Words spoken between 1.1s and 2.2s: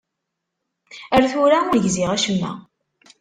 Ar tura ur gziɣ